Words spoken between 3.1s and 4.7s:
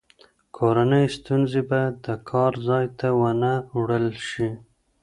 ونه وړل شي.